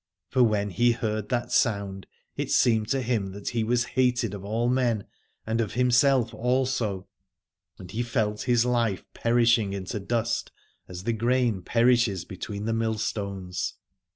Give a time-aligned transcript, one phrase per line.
[0.29, 4.43] For when he heard that sound it seemed to him that he was hated of
[4.43, 5.05] all men
[5.45, 7.07] and of himself also,
[7.77, 10.51] and he felt his life perishing into dust
[10.87, 13.73] as the grain perishes between the mill 141 Aladore stones.